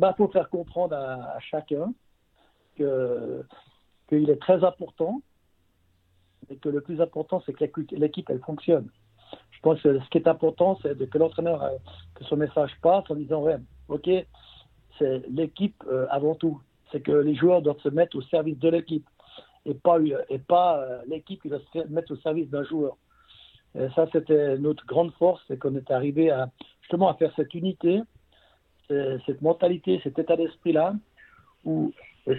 bah, 0.00 0.14
faut 0.16 0.28
faire 0.28 0.48
comprendre 0.48 0.96
à, 0.96 1.38
chacun 1.40 1.92
que 2.76 3.44
qu'il 4.08 4.30
est 4.30 4.40
très 4.40 4.64
important 4.64 5.20
et 6.48 6.56
que 6.56 6.70
le 6.70 6.80
plus 6.80 7.00
important, 7.02 7.42
c'est 7.44 7.52
que 7.52 7.64
l'équipe, 7.92 8.28
elle 8.30 8.40
fonctionne. 8.40 8.88
Je 9.50 9.60
pense 9.60 9.80
que 9.82 10.00
ce 10.00 10.08
qui 10.08 10.16
est 10.16 10.26
important, 10.26 10.78
c'est 10.82 11.08
que 11.08 11.18
l'entraîneur, 11.18 11.62
euh, 11.62 11.76
que 12.14 12.24
son 12.24 12.36
message 12.36 12.72
passe 12.80 13.04
en 13.10 13.14
disant, 13.14 13.42
ouais, 13.42 13.58
ok, 13.88 14.08
c'est 14.98 15.28
l'équipe 15.28 15.84
euh, 15.86 16.06
avant 16.10 16.34
tout. 16.34 16.60
C'est 16.90 17.02
que 17.02 17.12
les 17.12 17.34
joueurs 17.36 17.60
doivent 17.60 17.80
se 17.80 17.90
mettre 17.90 18.16
au 18.16 18.22
service 18.22 18.58
de 18.58 18.68
l'équipe 18.70 19.06
et 19.66 19.74
pas, 19.74 19.98
euh, 19.98 21.02
l'équipe 21.06 21.42
qui 21.42 21.50
doit 21.50 21.60
se 21.72 21.86
mettre 21.88 22.12
au 22.12 22.16
service 22.16 22.48
d'un 22.48 22.64
joueur. 22.64 22.96
Et 23.78 23.88
ça, 23.94 24.08
c'était 24.10 24.58
notre 24.58 24.84
grande 24.86 25.12
force, 25.12 25.42
c'est 25.46 25.58
qu'on 25.58 25.76
est 25.76 25.90
arrivé 25.90 26.34
justement 26.80 27.08
à 27.08 27.14
faire 27.14 27.32
cette 27.36 27.54
unité, 27.54 28.00
cette 29.26 29.42
mentalité, 29.42 30.00
cet 30.02 30.18
état 30.18 30.36
d'esprit-là, 30.36 30.94
où 31.64 31.92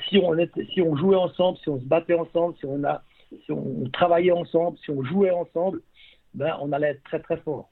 si 0.10 0.18
on, 0.18 0.36
si 0.74 0.82
on 0.82 0.96
jouait 0.96 1.16
ensemble, 1.16 1.58
si 1.60 1.70
on 1.70 1.80
se 1.80 1.86
battait 1.86 2.14
ensemble, 2.14 2.56
si 2.60 2.66
on, 2.66 2.84
a, 2.84 3.04
si 3.46 3.52
on 3.52 3.90
travaillait 3.92 4.32
ensemble, 4.32 4.78
si 4.80 4.92
on 4.92 5.04
jouait 5.04 5.32
ensemble, 5.32 5.82
ben, 6.34 6.58
on 6.62 6.72
allait 6.72 6.90
être 6.90 7.04
très 7.04 7.20
très 7.20 7.38
fort. 7.38 7.70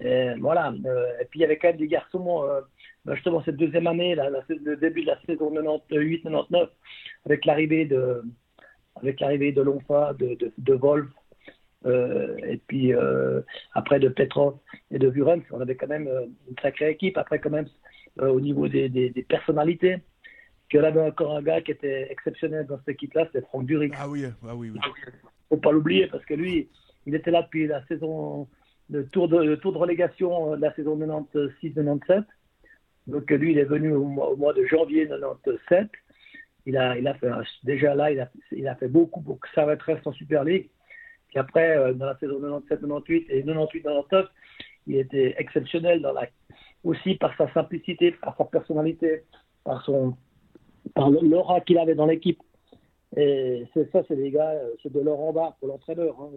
Et 0.00 0.30
voilà. 0.38 0.72
Euh, 0.84 1.06
et 1.20 1.24
puis 1.24 1.40
il 1.40 1.42
y 1.42 1.44
avait 1.44 1.56
quand 1.56 1.68
même 1.68 1.76
des 1.76 1.88
garçons, 1.88 2.44
euh, 2.44 2.60
ben, 3.04 3.14
justement 3.14 3.42
cette 3.44 3.56
deuxième 3.56 3.86
année, 3.86 4.14
le 4.14 4.76
début 4.76 5.02
de 5.02 5.08
la 5.08 5.20
saison 5.26 5.50
98-99, 5.90 6.68
avec 7.26 7.44
l'arrivée 7.44 7.84
de, 7.86 8.22
avec 8.96 9.20
l'arrivée 9.20 9.52
de 9.52 9.62
Lonfa, 9.62 10.14
de, 10.14 10.34
de, 10.34 10.52
de 10.56 10.74
Wolf, 10.74 11.08
euh, 11.86 12.36
et 12.46 12.58
puis 12.66 12.92
après 13.74 13.98
de 14.00 14.08
Petrov 14.08 14.58
et 14.90 14.98
de 14.98 15.08
Vuren, 15.08 15.42
on 15.50 15.60
avait 15.60 15.76
quand 15.76 15.88
même 15.88 16.08
une 16.48 16.58
sacrée 16.60 16.90
équipe. 16.90 17.18
Après 17.18 17.40
quand 17.40 17.50
même 17.50 17.68
au 18.18 18.40
niveau 18.40 18.68
des, 18.68 18.88
des, 18.88 19.10
des 19.10 19.22
personnalités, 19.22 19.98
qu'il 20.68 20.80
y 20.80 20.84
avait 20.84 21.00
encore 21.00 21.36
un 21.36 21.42
gars 21.42 21.60
qui 21.60 21.72
était 21.72 22.10
exceptionnel 22.10 22.66
dans 22.66 22.78
cette 22.78 22.90
équipe-là, 22.90 23.26
c'était 23.26 23.46
Franck 23.46 23.66
Duric. 23.66 23.94
Ah 23.96 24.08
oui, 24.08 24.24
ah 24.46 24.54
oui, 24.54 24.70
oui. 24.70 24.78
Faut 25.48 25.56
pas 25.56 25.72
l'oublier 25.72 26.06
parce 26.08 26.24
que 26.26 26.34
lui, 26.34 26.68
il 27.06 27.14
était 27.14 27.30
là 27.30 27.42
depuis 27.42 27.66
la 27.66 27.84
saison, 27.86 28.48
le 28.90 29.06
tour 29.06 29.28
de, 29.28 29.54
tour 29.56 29.72
de 29.72 29.78
relégation 29.78 30.56
de 30.56 30.60
la 30.60 30.74
saison 30.74 30.98
96-97. 30.98 32.24
Donc 33.06 33.30
lui, 33.30 33.52
il 33.52 33.58
est 33.58 33.64
venu 33.64 33.94
au 33.94 34.04
mois, 34.04 34.52
de 34.52 34.64
janvier 34.66 35.08
97. 35.08 35.88
Il 36.66 36.76
a, 36.76 36.98
il 36.98 37.08
a 37.08 37.14
fait, 37.14 37.30
déjà 37.64 37.94
là, 37.94 38.10
il 38.10 38.20
a, 38.20 38.30
il 38.52 38.68
a 38.68 38.74
fait 38.74 38.88
beaucoup 38.88 39.22
pour 39.22 39.40
que 39.40 39.48
ça 39.54 39.64
reste 39.64 40.06
en 40.06 40.12
Super 40.12 40.44
League. 40.44 40.68
Puis 41.28 41.38
après, 41.38 41.78
euh, 41.78 41.94
dans 41.94 42.06
la 42.06 42.18
saison 42.18 42.40
97-98 42.68 43.26
et 43.30 43.42
98-99, 43.42 44.26
il 44.86 44.96
était 44.96 45.34
exceptionnel 45.38 46.02
dans 46.02 46.12
la, 46.12 46.26
aussi 46.84 47.14
par 47.16 47.36
sa 47.36 47.52
simplicité, 47.52 48.12
par 48.12 48.36
sa 48.36 48.44
personnalité, 48.44 49.24
par 49.64 49.84
son, 49.84 50.14
par 50.94 51.10
l'aura 51.10 51.60
qu'il 51.60 51.78
avait 51.78 51.94
dans 51.94 52.06
l'équipe. 52.06 52.40
Et 53.16 53.64
c'est 53.74 53.90
ça, 53.90 54.02
c'est 54.06 54.16
des 54.16 54.30
gars, 54.30 54.54
c'est 54.82 54.92
de 54.92 55.00
l'or 55.00 55.20
en 55.20 55.32
bas 55.32 55.56
pour 55.58 55.68
l'entraîneur. 55.68 56.14
Hein. 56.20 56.30